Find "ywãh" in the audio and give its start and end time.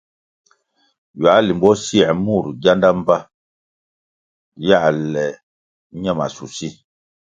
1.19-1.41